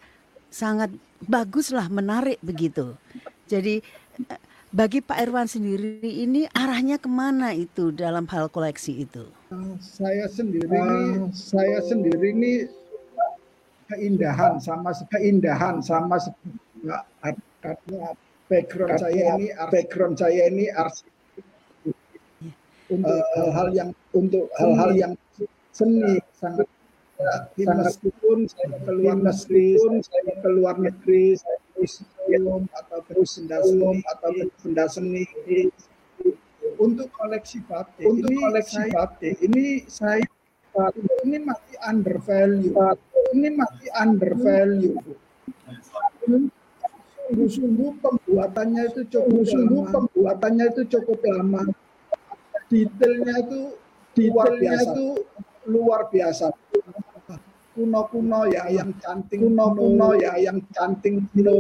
sangat 0.53 0.93
baguslah 1.25 1.89
menarik 1.89 2.41
begitu. 2.45 2.97
Jadi 3.49 3.81
bagi 4.73 5.05
Pak 5.05 5.19
Irwan 5.21 5.45
sendiri 5.45 6.01
ini 6.01 6.49
arahnya 6.49 6.97
ke 6.97 7.05
mana 7.05 7.53
itu 7.53 7.93
dalam 7.93 8.25
hal 8.33 8.49
koleksi 8.49 9.05
itu? 9.05 9.29
Saya 9.85 10.25
sendiri 10.33 10.73
uh, 10.73 11.29
saya 11.37 11.85
sendiri 11.85 12.33
ini 12.33 12.53
keindahan 13.93 14.57
sama 14.57 14.97
keindahan 15.13 15.85
sama 15.85 16.17
karena 17.61 18.17
background 18.49 18.97
saya 18.97 19.37
ini 19.37 19.47
background 19.69 20.17
saya 20.17 20.49
ini 20.49 20.73
arsip 20.73 21.13
untuk 22.89 23.13
uh, 23.13 23.25
hal-hal 23.37 23.69
yang 23.77 23.91
untuk 24.17 24.49
hal-hal 24.57 24.91
yang 24.97 25.13
seni 25.77 26.17
sangat 26.33 26.65
meskipun 27.57 28.39
saya 28.51 28.77
keluar 28.85 29.17
negeri 29.19 29.79
saya 30.03 30.35
keluar 30.43 30.75
negeri 30.79 31.39
saya 31.39 31.59
museum 31.83 32.63
atau 32.71 32.99
terus 33.11 33.31
benda 33.43 33.59
seni 33.67 33.99
atau 34.07 34.31
benda 34.63 34.85
seni. 34.87 35.25
Untuk 36.79 37.11
koleksi 37.15 37.63
batik 37.67 38.07
untuk 38.07 38.31
ini 38.31 38.39
koleksi 38.39 38.81
saya, 38.87 38.95
batik. 38.95 39.35
ini 39.43 39.65
saya 39.91 40.25
ini 41.27 41.37
masih 41.43 41.77
under 41.85 42.17
value. 42.23 42.75
Ini 43.35 43.49
masih 43.55 43.89
under 43.93 44.33
value. 44.39 44.97
Sungguh-sungguh 47.29 47.91
pembuatannya 48.03 48.83
itu 48.95 49.03
cukup 49.11 49.45
sungguh 49.47 49.85
pembuatannya 49.91 50.65
itu 50.71 50.83
cukup 50.87 51.19
lama. 51.29 51.63
Detailnya 52.71 53.35
itu 53.43 53.61
detailnya 54.17 54.75
itu 54.81 55.07
luar 55.69 56.11
biasa 56.11 56.51
kuno-kuno 57.73 58.45
ya 58.53 58.69
yang 58.69 58.93
cantik 59.01 59.41
kuno-kuno 59.41 60.13
ya 60.21 60.37
yang 60.37 60.61
cantik 60.73 61.25
itu 61.33 61.57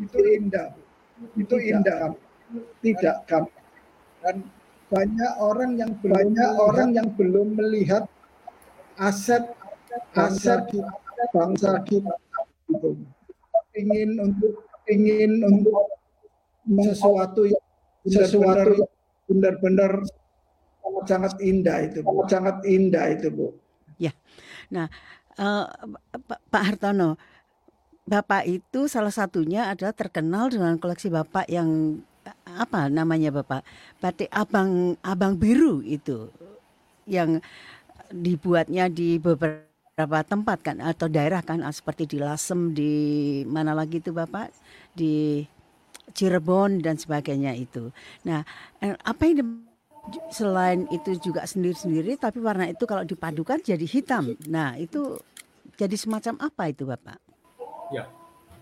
itu 0.00 0.18
indah. 0.40 0.72
Itu 1.36 1.56
indah. 1.60 2.16
Tidak 2.80 3.16
gampang 3.26 3.64
dan 4.22 4.36
banyak 4.86 5.32
orang 5.42 5.70
yang 5.74 5.92
banyak 5.98 6.50
orang 6.62 6.88
yang 6.94 7.08
belum 7.18 7.58
melihat 7.58 8.06
aset 8.96 9.42
aset 10.14 10.62
bangsa 11.34 11.82
kita. 11.84 12.14
Itu 12.70 12.96
ingin 13.76 14.16
untuk 14.22 14.64
ingin 14.88 15.42
untuk 15.44 15.90
sesuatu 16.66 17.44
yang 17.44 17.64
sesuatu. 18.06 18.72
yang 18.78 18.88
benar-benar 19.26 19.92
sangat 21.02 21.34
indah 21.42 21.82
itu 21.82 21.98
bu. 22.06 22.22
Sangat 22.30 22.62
indah 22.62 23.10
itu 23.10 23.28
bu 23.34 23.65
Ya. 23.96 24.12
Nah, 24.68 24.92
uh, 25.40 25.66
Pak 26.52 26.62
Hartono, 26.62 27.16
Bapak 28.06 28.46
itu 28.46 28.86
salah 28.86 29.10
satunya 29.10 29.72
adalah 29.72 29.90
terkenal 29.90 30.46
dengan 30.52 30.78
koleksi 30.78 31.10
Bapak 31.10 31.50
yang 31.50 32.00
apa 32.46 32.86
namanya 32.86 33.34
Bapak? 33.34 33.66
Batik 33.98 34.30
Abang 34.30 34.94
Abang 35.02 35.34
Biru 35.34 35.82
itu 35.82 36.30
yang 37.06 37.42
dibuatnya 38.10 38.86
di 38.86 39.18
beberapa 39.18 40.22
tempat 40.22 40.58
kan 40.62 40.78
atau 40.78 41.10
daerah 41.10 41.42
kan 41.42 41.62
seperti 41.70 42.06
di 42.14 42.18
Lasem 42.22 42.70
di 42.70 42.92
mana 43.46 43.74
lagi 43.74 43.98
itu 43.98 44.14
Bapak? 44.14 44.54
Di 44.94 45.42
Cirebon 46.14 46.78
dan 46.78 46.94
sebagainya 46.94 47.58
itu. 47.58 47.90
Nah, 48.22 48.46
eh, 48.78 48.94
apa 49.02 49.26
yang 49.26 49.65
selain 50.30 50.86
itu 50.94 51.18
juga 51.18 51.42
sendiri-sendiri 51.44 52.18
tapi 52.18 52.38
warna 52.38 52.70
itu 52.70 52.84
kalau 52.86 53.02
dipadukan 53.02 53.58
jadi 53.62 53.82
hitam. 53.82 54.38
Nah, 54.46 54.78
itu 54.78 55.18
jadi 55.76 55.96
semacam 55.98 56.46
apa 56.46 56.62
itu, 56.70 56.86
Bapak? 56.86 57.18
Ya. 57.90 58.04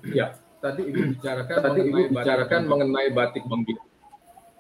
Ya, 0.05 0.37
tadi 0.61 0.85
Ibu 0.93 1.17
bicarakan 1.17 1.57
tadi 1.65 1.81
Ibu 1.89 2.01
bicarakan 2.13 2.61
batik 2.61 2.69
mengenai 2.69 3.09
batik 3.13 3.45
Bang 3.49 3.63
Biru. 3.65 3.83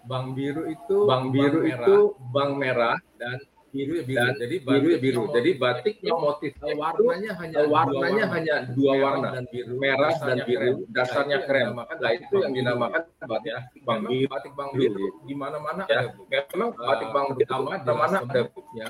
Bang 0.04 0.26
Biru 0.36 0.62
itu 0.68 0.96
Bang 1.08 1.24
Biru 1.32 1.64
bang 1.64 1.72
itu 1.80 1.96
Bang 2.32 2.50
merah 2.60 2.96
dan 3.16 3.40
biru 3.74 3.92
ya 3.98 4.04
biru. 4.06 4.22
Dan 4.22 4.34
jadi 4.38 4.56
biru 4.62 4.86
ya 4.86 4.98
biru. 5.02 5.22
Jadi 5.34 5.50
batiknya 5.58 6.14
motif 6.14 6.52
warnanya 6.62 7.30
hanya 7.42 7.58
warnanya 7.66 8.24
hanya 8.30 8.54
dua 8.70 8.92
warna 9.02 9.28
dan 9.34 9.44
biru, 9.50 9.74
merah 9.82 10.14
dan 10.14 10.38
biru. 10.46 10.86
Dasarnya 10.94 11.42
krem. 11.42 11.74
Nah 11.74 12.10
itu 12.14 12.34
yang 12.38 12.54
dinamakan 12.54 13.02
batik 13.26 13.50
ya. 13.50 13.58
Bang 13.82 14.06
biru. 14.06 14.30
Batik 14.30 14.52
bang 14.54 14.70
biru. 14.70 15.06
Di 15.26 15.34
mana-mana 15.34 15.82
ya. 15.90 16.14
Memang 16.54 16.70
batik 16.78 17.08
bang 17.10 17.26
biru 17.34 17.66
di 17.82 17.94
mana 17.98 18.16
ada 18.22 18.42
ya. 18.78 18.88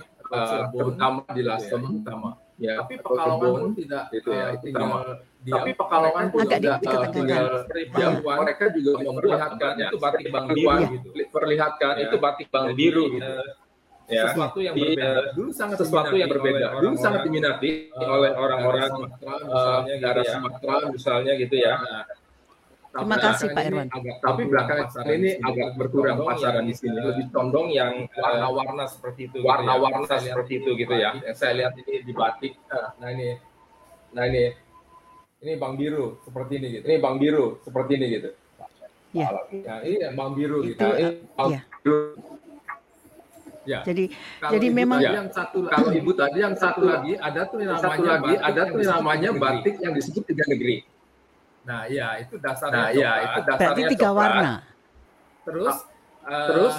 Terutama 0.76 1.20
di 1.32 1.42
Lasem, 1.44 1.80
terutama. 1.80 2.30
Ya, 2.54 2.78
tapi 2.78 3.02
Pekalongan 3.02 3.74
tidak 3.74 4.14
itu 4.14 4.30
ya, 4.30 4.54
itu 4.54 4.70
sama. 4.70 5.18
Tapi 5.42 5.74
Pekalongan 5.74 6.24
pun 6.30 6.46
juga 6.46 6.78
tinggal 7.10 7.66
ya, 7.98 8.08
mereka 8.22 8.64
juga 8.70 8.92
memperlihatkan 9.02 9.72
itu 9.74 9.96
batik 9.98 10.26
bang 10.30 10.46
biru 10.54 10.78
gitu. 10.94 11.08
Perlihatkan 11.34 11.94
itu 11.98 12.16
batik 12.22 12.48
bang 12.54 12.66
biru 12.78 13.10
gitu 13.10 13.32
ya, 14.08 14.22
sesuatu 14.30 14.58
yang 14.60 14.74
di, 14.76 14.82
berbeda. 14.82 15.08
Dulu 15.32 15.50
sangat 15.52 15.76
sesuatu 15.80 16.14
yang 16.16 16.30
berbeda. 16.30 16.66
Orang 16.76 16.82
Dulu 16.82 16.94
sangat 17.00 17.20
diminati 17.24 17.70
uh, 17.92 18.08
oleh 18.20 18.30
orang-orang 18.36 18.90
uh, 19.24 19.80
daerah 19.88 20.22
gitu 20.22 20.28
ya. 20.28 20.34
Sumatera 20.36 20.76
misalnya 20.92 21.32
gitu 21.40 21.56
ya. 21.56 21.74
Nah, 21.80 22.04
Terima 22.94 23.18
kasih 23.18 23.46
Pak 23.50 23.64
Irwan. 23.66 23.88
Agak, 23.90 24.16
tapi 24.22 24.42
belakangan 24.46 25.06
ini 25.10 25.30
agak 25.42 25.68
berkurang 25.74 26.22
pasaran 26.22 26.62
di 26.62 26.74
sini. 26.78 26.94
Lebih 26.94 27.26
condong 27.34 27.74
yang 27.74 28.06
warna-warna 28.14 28.86
seperti 28.86 29.26
itu. 29.26 29.42
Warna-warna 29.42 30.06
gitu 30.06 30.14
ya. 30.14 30.22
seperti 30.30 30.52
itu 30.62 30.70
gitu 30.78 30.94
ya. 30.94 31.10
Yang 31.18 31.36
saya 31.42 31.52
lihat 31.58 31.72
ini 31.74 31.94
di 32.06 32.12
batik. 32.14 32.54
Nah 33.02 33.08
ini, 33.10 33.34
nah 34.14 34.24
ini, 34.30 34.54
ini 35.42 35.52
Bang 35.58 35.74
Biru 35.74 36.22
seperti 36.22 36.62
ini 36.62 36.66
gitu. 36.78 36.84
Ini 36.86 36.96
Bang 37.02 37.18
Biru 37.18 37.58
seperti 37.66 37.92
ini 37.98 38.06
gitu. 38.14 38.30
Ya. 39.10 39.30
Nah, 39.42 39.78
ini 39.82 39.96
Bang 40.14 40.38
Biru 40.38 40.62
gitu. 40.62 40.78
Nah, 40.78 40.94
ini 40.94 41.10
Bang 41.34 41.50
ya. 41.50 41.60
Biru 41.82 41.98
Ya. 43.64 43.80
Jadi 43.80 44.12
kalau 44.40 44.52
jadi 44.52 44.66
memang 44.68 45.00
yang 45.00 45.28
satu 45.32 45.64
kalau 45.72 45.88
ibu 45.88 46.12
tadi 46.12 46.38
yang 46.44 46.56
satu 46.56 46.84
lagi 46.84 47.16
ada 47.16 47.40
tuh 47.48 47.58
namanya 47.64 47.80
satu 47.80 48.02
lagi 48.04 48.34
ada 48.36 48.62
tuh 48.68 48.80
namanya 48.84 49.30
batik 49.32 49.74
yang 49.80 49.92
disebut 49.96 50.22
tiga 50.28 50.44
negeri. 50.52 50.84
Nah, 51.64 51.88
ya 51.88 52.20
itu 52.20 52.36
dasarnya. 52.36 52.76
Nah, 52.76 52.88
ya 52.92 53.10
itu 53.24 53.40
dasarnya. 53.40 53.68
Berarti 53.72 53.82
tiga 53.88 54.08
coklat. 54.12 54.20
warna. 54.20 54.52
Terus 55.44 55.76
uh, 56.28 56.48
terus 56.48 56.74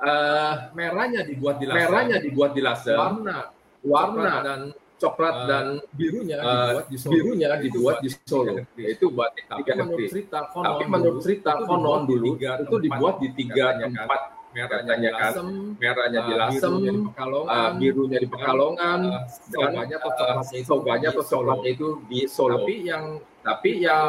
uh, 0.00 0.52
merahnya 0.72 1.20
dibuat 1.28 1.56
di 1.60 1.64
laser. 1.68 1.80
Merahnya 1.88 2.16
dibuat 2.24 2.50
di 2.56 2.60
laser. 2.64 2.96
Warna 2.96 3.38
warna 3.84 4.32
dan 4.44 4.60
coklat 5.00 5.34
uh, 5.36 5.46
dan 5.48 5.66
birunya 5.92 6.36
uh, 6.40 6.44
dibuat 6.44 6.86
di 6.88 6.96
Solo. 6.96 7.12
Birunya 7.12 7.48
dibuat 7.60 7.96
di 8.00 8.08
Solo. 8.24 8.54
Itu 8.80 9.06
batik 9.12 9.44
tiga 9.60 9.72
negeri. 9.76 10.06
Tapi 10.24 10.84
menurut 10.88 11.20
cerita 11.20 11.52
konon 11.68 12.08
dulu 12.08 12.40
itu 12.40 12.76
dibuat 12.80 13.20
di 13.20 13.28
tiga 13.36 13.76
tempat 13.76 14.39
merahnya 14.50 14.94
di 14.98 15.08
Lasem, 15.08 15.46
merahnya 15.78 16.20
di 16.26 16.34
Lasem, 16.34 16.72
birunya 16.74 16.92
di 16.92 17.02
Pekalongan, 17.06 17.54
uh, 17.54 17.70
birunya 17.78 18.18
di 18.18 18.28
Pekalongan, 18.28 19.00
uh, 19.06 19.22
sobanya 19.46 19.96
atau 20.02 20.10
coklatnya 20.10 20.60
sobanya 20.66 21.08
atau 21.14 21.24
coklatnya 21.24 21.70
itu 21.70 21.88
di 22.10 22.20
Solo. 22.26 22.56
Tapi 22.58 22.74
yang 22.82 23.04
tapi 23.40 23.70
yang 23.80 24.06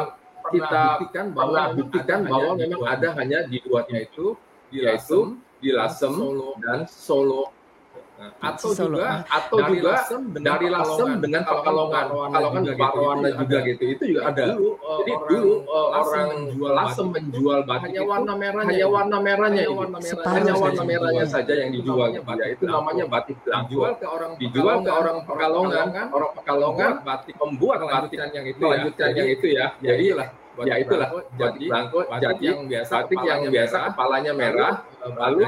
kita 0.50 0.82
buktikan 0.98 1.26
bahwa 1.30 1.60
buktikan 1.78 2.20
bahwa 2.26 2.50
memang 2.58 2.82
ada 2.84 3.08
hanya 3.22 3.38
di 3.46 3.62
duanya 3.62 3.98
itu 4.02 4.34
yaitu 4.74 5.38
di 5.62 5.70
Lasem 5.70 6.12
dan 6.58 6.90
Solo. 6.90 7.54
Atau 8.42 8.70
juga 8.74 9.22
atau 9.26 9.56
dari 9.58 9.78
juga 9.78 9.90
lasem 9.94 10.20
dengan 10.34 10.50
dari 10.54 10.66
lasem 10.70 11.08
dengan 11.18 11.42
pekalongan 11.46 12.04
pekalongan 12.10 12.62
warna 12.92 13.28
juga 13.34 13.58
gitu 13.66 13.82
itu 13.86 14.02
juga 14.14 14.20
ada. 14.30 14.44
dulu, 14.54 14.70
jadi 15.02 15.12
dulu 15.26 15.52
orang 15.70 16.28
menjual 16.32 16.72
lasem 16.72 17.06
menjual 17.10 17.58
batik 17.66 17.86
hanya 17.90 18.02
warna 18.02 18.32
merahnya 18.34 18.72
hanya 18.72 18.86
warna 18.86 19.16
merahnya 19.18 19.62
hanya 19.64 20.54
warna 20.54 20.82
merahnya 20.82 21.26
saja 21.26 21.52
yang 21.54 21.70
dijual. 21.70 22.08
ya 22.12 22.46
itu 22.50 22.64
namanya 22.66 23.04
batik 23.06 23.36
dijual. 23.42 23.92
ke 23.96 24.06
orang 24.06 24.32
dijual 24.38 24.76
ke 24.82 24.90
orang 24.92 25.18
pekalongan. 25.26 25.86
Orang 26.12 26.32
pekalongan 26.36 26.92
batik. 27.06 27.34
membuat 27.38 27.78
batik. 27.86 28.18
Yang 28.32 28.46
itu 28.56 28.62
lanjutkan 28.64 29.10
yang 29.14 29.28
itu 29.30 29.46
ya. 29.52 29.66
jadi 29.80 30.06
lah 30.18 30.28
ya 30.62 30.74
itulah. 30.76 31.08
Batik 31.32 31.68
blanko 31.68 31.98
jadi 32.20 32.44
yang 32.44 32.60
biasa 32.68 32.92
batik 32.92 33.20
yang 33.24 33.40
biasa 33.48 33.76
kepalanya 33.92 34.32
merah 34.36 34.72
lalu 35.02 35.42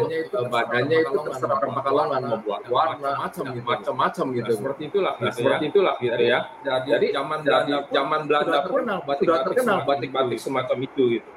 badannya 0.49 0.99
itu 1.04 1.16
terserah 1.28 1.58
pekalongan 1.61 2.23
membuat 2.25 2.62
warna 2.73 3.11
macam 3.20 3.44
gitu. 3.52 3.64
macam-macam 3.68 4.26
gitu. 4.32 4.52
Seperti 4.56 4.82
itulah 4.88 5.14
seperti 5.30 5.64
itulah 5.68 5.94
gitu 6.00 6.23
ya. 6.25 6.38
jadi 6.64 7.06
zaman 7.12 7.38
Belanda 7.44 7.76
zaman 7.92 8.20
Belanda 8.25 8.58
pun 8.66 8.80
batik 9.04 9.25
sudah 9.28 9.38
terkenal 9.44 9.78
batik-batik 9.84 10.38
semacam 10.40 10.78
itu 10.82 11.04
gitu. 11.20 11.30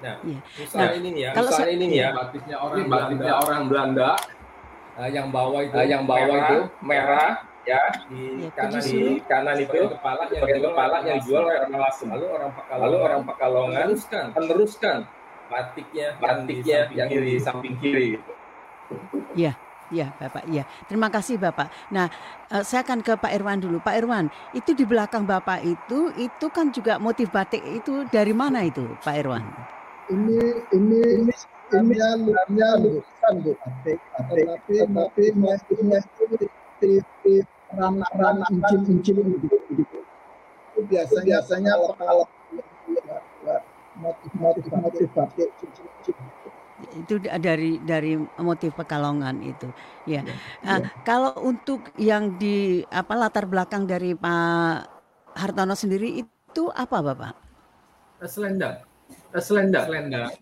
Nah, 0.00 0.16
misalnya 0.24 0.96
ini 0.96 1.10
ya, 1.20 1.30
kalau 1.36 1.52
misalnya 1.52 1.74
ini 1.76 1.86
ya, 1.92 2.08
batiknya 2.16 2.56
orang 2.56 2.88
batiknya 2.88 3.34
orang 3.36 3.62
Belanda. 3.68 4.12
Yang 5.00 5.26
bawah 5.32 5.60
itu 5.64 5.76
yang 5.88 6.04
bawah 6.04 6.36
itu 6.44 6.58
merah 6.84 7.49
ya 7.68 7.80
di 8.08 8.46
ya, 8.46 8.50
kanan 8.56 8.80
di 8.80 9.20
kanan 9.28 9.56
itu 9.60 9.78
kepala 9.92 10.22
yang 10.32 10.44
di 10.48 10.60
kepala 10.64 10.96
yang 11.04 11.16
dijual 11.20 11.42
oleh 11.44 11.58
orang 11.60 11.80
Lasem 11.80 12.08
lalu 12.08 12.26
orang 12.32 12.52
Pekalongan 12.56 12.80
lalu 12.80 12.96
orang 13.04 13.22
Pekalongan 13.28 13.84
meneruskan 13.84 14.26
meneruskan 14.32 14.98
batiknya 15.50 16.06
batiknya 16.16 16.78
yang 16.94 17.08
di 17.10 17.36
samping 17.42 17.74
kiri 17.82 18.16
gitu. 18.16 18.32
Ya, 19.38 19.54
ya 19.90 20.10
Bapak, 20.18 20.46
ya. 20.50 20.66
Terima 20.86 21.10
kasih 21.10 21.38
Bapak. 21.38 21.70
Nah, 21.94 22.10
uh, 22.50 22.62
saya 22.62 22.82
akan 22.82 23.02
ke 23.02 23.14
Pak 23.14 23.30
Irwan 23.34 23.62
dulu. 23.62 23.78
Pak 23.78 23.94
Irwan, 23.98 24.26
itu 24.50 24.74
di 24.74 24.82
belakang 24.82 25.26
Bapak 25.26 25.62
itu, 25.62 26.10
itu 26.18 26.46
kan 26.50 26.74
juga 26.74 26.98
motif 26.98 27.30
batik 27.30 27.62
itu 27.62 28.06
dari 28.10 28.34
mana 28.34 28.66
itu, 28.66 28.82
Pak 29.02 29.14
Irwan? 29.14 29.46
Ini, 30.10 30.38
ini, 30.74 30.98
ini 31.22 31.34
ini 31.70 31.94
luarnya 31.94 32.68
lukisan 32.82 33.34
bu, 33.46 33.54
batik, 33.62 33.98
batik, 34.18 34.46
tapi, 34.50 34.74
tapi 34.90 35.24
motifnya 35.38 35.98
itu 36.02 36.46
ranah-ranah 37.70 38.48
incil-incil 38.50 39.18
gitu. 39.22 39.56
Itu 40.74 40.80
biasanya, 40.88 41.38
biasanya 41.38 41.72
kalau 41.98 42.26
motif-motif 44.00 45.08
batik 45.12 45.50
itu 46.96 47.20
dari 47.20 47.76
dari 47.84 48.16
motif 48.40 48.72
pekalongan 48.72 49.44
itu 49.44 49.68
ya, 50.08 50.24
ya, 50.24 50.32
nah, 50.64 50.78
ya. 50.80 50.88
kalau 51.04 51.36
untuk 51.44 51.92
yang 52.00 52.40
di 52.40 52.80
apa 52.88 53.14
latar 53.20 53.44
belakang 53.44 53.84
dari 53.84 54.16
Pak 54.16 54.88
Hartono 55.36 55.76
sendiri 55.76 56.24
itu 56.24 56.62
apa 56.72 57.04
bapak? 57.04 57.34
Selendang 58.24 58.80
selendang 59.38 59.86
selendang 59.86 60.32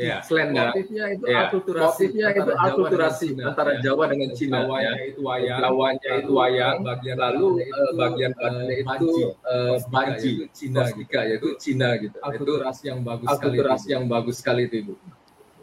Ya, 0.00 0.24
Selenda. 0.24 0.72
Motifnya 0.72 1.04
itu 1.12 1.24
ya. 1.28 1.52
akulturasi. 1.52 2.04
Motifnya 2.08 2.26
itu 2.32 2.52
akulturasi 2.56 3.26
antara 3.44 3.72
Jawa 3.84 4.04
dengan 4.08 4.30
Cina. 4.32 4.64
Jawanya 4.64 4.92
ya. 4.96 5.04
itu 5.12 5.20
wayang. 5.20 5.60
Jawanya 5.60 6.10
itu 6.16 6.32
wayang. 6.32 6.76
Bagian 6.80 7.18
lalu 7.20 7.46
uh, 7.68 7.92
bagian 8.00 8.32
badannya 8.32 8.76
itu 8.80 9.08
uh, 9.44 9.76
banji. 9.92 10.30
Cina 10.56 10.88
gitu. 10.96 11.12
yaitu 11.12 11.48
Cina 11.60 11.88
gitu. 12.00 12.16
Akulturasi 12.24 12.88
yang 12.88 13.04
bagus 13.04 13.28
akulturasi 13.28 13.86
yang 13.92 14.04
bagus 14.08 14.40
sekali 14.40 14.72
itu 14.72 14.88
Ibu. 14.88 14.94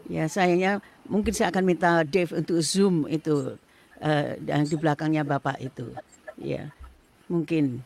Ya, 0.06 0.24
sayangnya 0.30 0.78
mungkin 1.10 1.34
saya 1.34 1.50
akan 1.50 1.64
minta 1.66 2.06
Dave 2.06 2.30
untuk 2.30 2.62
zoom 2.62 3.10
itu 3.10 3.58
uh, 3.98 4.28
yang 4.46 4.62
di 4.62 4.76
belakangnya 4.78 5.26
Bapak 5.26 5.58
itu. 5.58 5.90
Ya. 6.38 6.70
Mungkin 7.26 7.82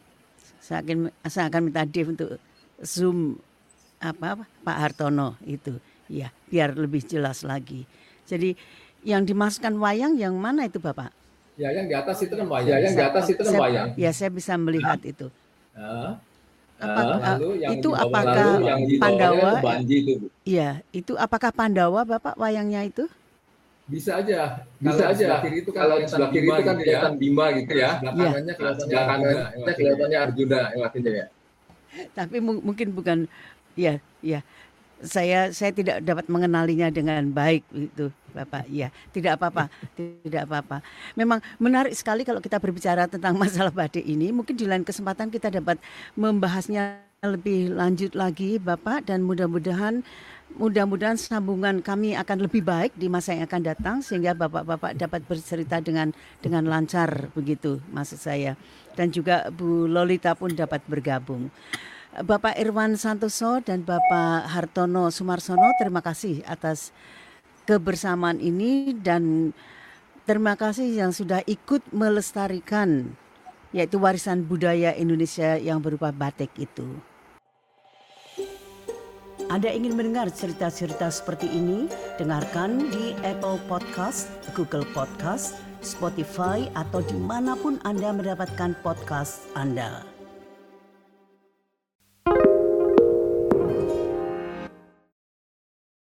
saya 0.61 0.85
akan 0.85 1.09
saya 1.25 1.49
akan 1.49 1.63
minta 1.73 1.83
Dave 1.89 2.13
untuk 2.13 2.37
zoom 2.85 3.41
apa 4.05 4.45
Pak 4.67 4.77
Hartono 4.77 5.41
itu. 5.49 5.81
Ya, 6.13 6.29
biar 6.53 6.77
lebih 6.77 7.01
jelas 7.09 7.41
lagi. 7.41 7.89
Jadi 8.29 8.53
yang 9.01 9.25
dimasukkan 9.25 9.73
wayang 9.81 10.21
yang 10.21 10.37
mana 10.37 10.69
itu 10.69 10.77
Bapak? 10.77 11.09
Ya, 11.57 11.73
yang 11.73 11.89
di 11.89 11.97
atas 11.97 12.21
itu 12.21 12.37
kan 12.37 12.45
wayang. 12.45 12.69
Ya, 12.69 12.77
yang 12.85 12.95
di 12.97 13.05
atas 13.05 13.25
itu 13.33 13.41
kan 13.41 13.55
wayang. 13.57 13.89
Ya, 13.97 14.11
saya 14.13 14.29
bisa 14.29 14.53
melihat 14.61 15.01
nah. 15.01 15.09
itu. 15.09 15.27
Nah. 15.73 16.15
Apakah, 16.83 17.39
lalu 17.39 17.51
yang 17.63 17.79
itu 17.79 17.91
apakah 17.95 18.59
yang 18.59 18.81
Pandawa? 18.99 19.51
Banji 19.63 19.97
itu. 20.03 20.27
Iya, 20.43 20.83
itu 20.91 21.15
apakah 21.15 21.55
Pandawa 21.55 22.03
Bapak 22.03 22.35
wayangnya 22.35 22.83
itu? 22.83 23.07
Bisa 23.87 24.19
aja. 24.19 24.67
Bisa 24.83 25.15
aja. 25.15 25.39
Kiri 25.47 25.63
itu 25.63 25.71
kan 25.71 25.87
kalau 25.87 25.97
sebelah 26.03 26.31
kiri 26.35 26.47
itu 26.51 26.53
kan 26.53 26.63
gitu 26.63 26.67
ya. 26.67 26.77
kelihatan 26.83 27.13
Bima 27.23 27.47
gitu 27.55 27.73
ya. 27.79 27.91
Belakangnya 28.03 28.55
kelihatannya 28.59 28.99
Arjuna, 28.99 29.43
kelihatannya 29.79 30.19
Arjuna 30.19 30.61
ya. 31.15 31.27
Tapi 32.19 32.37
mungkin 32.43 32.89
bukan 32.91 33.19
ya, 33.79 34.03
ya 34.19 34.43
saya 35.03 35.51
saya 35.51 35.75
tidak 35.75 36.01
dapat 36.03 36.27
mengenalinya 36.31 36.89
dengan 36.89 37.27
baik 37.31 37.67
itu 37.75 38.11
Bapak. 38.33 38.65
Ya, 38.73 38.89
tidak 39.13 39.37
apa-apa, 39.37 39.69
tidak 40.25 40.49
apa-apa. 40.49 40.81
Memang 41.13 41.45
menarik 41.61 41.93
sekali 41.93 42.25
kalau 42.25 42.41
kita 42.41 42.57
berbicara 42.57 43.05
tentang 43.05 43.37
masalah 43.43 43.69
badik 43.69 44.03
ini. 44.03 44.33
Mungkin 44.33 44.57
di 44.57 44.65
lain 44.65 44.83
kesempatan 44.89 45.29
kita 45.29 45.53
dapat 45.53 45.77
membahasnya 46.17 47.05
lebih 47.23 47.71
lanjut 47.79 48.19
lagi 48.19 48.59
Bapak 48.59 49.07
dan 49.07 49.23
mudah-mudahan 49.23 50.03
mudah-mudahan 50.59 51.15
sambungan 51.15 51.79
kami 51.79 52.19
akan 52.19 52.51
lebih 52.51 52.67
baik 52.67 52.99
di 52.99 53.07
masa 53.07 53.31
yang 53.31 53.47
akan 53.47 53.63
datang 53.63 53.97
sehingga 54.03 54.35
Bapak-bapak 54.35 54.99
dapat 54.99 55.23
bercerita 55.31 55.79
dengan 55.79 56.11
dengan 56.43 56.67
lancar 56.67 57.31
begitu 57.31 57.79
maksud 57.95 58.19
saya 58.19 58.59
dan 58.99 59.15
juga 59.15 59.47
Bu 59.55 59.87
Lolita 59.87 60.35
pun 60.35 60.51
dapat 60.51 60.83
bergabung. 60.91 61.47
Bapak 62.13 62.61
Irwan 62.61 63.01
Santoso 63.01 63.65
dan 63.65 63.89
Bapak 63.89 64.45
Hartono 64.45 65.09
Sumarsono, 65.09 65.65
terima 65.81 66.05
kasih 66.05 66.45
atas 66.45 66.93
kebersamaan 67.65 68.37
ini 68.37 68.93
dan 68.93 69.57
terima 70.29 70.53
kasih 70.53 70.93
yang 70.93 71.17
sudah 71.17 71.41
ikut 71.49 71.81
melestarikan 71.89 73.17
yaitu 73.73 73.97
warisan 73.97 74.45
budaya 74.45 74.93
Indonesia 74.93 75.57
yang 75.57 75.81
berupa 75.81 76.13
batik 76.13 76.53
itu. 76.61 76.85
Anda 79.49 79.73
ingin 79.73 79.97
mendengar 79.97 80.29
cerita-cerita 80.29 81.09
seperti 81.09 81.49
ini? 81.49 81.89
Dengarkan 82.21 82.93
di 82.93 83.17
Apple 83.25 83.57
Podcast, 83.73 84.29
Google 84.53 84.85
Podcast, 84.93 85.57
Spotify, 85.81 86.69
atau 86.77 87.01
di 87.01 87.17
mana 87.17 87.57
pun 87.57 87.81
Anda 87.89 88.13
mendapatkan 88.13 88.77
podcast 88.85 89.49
Anda. 89.57 90.12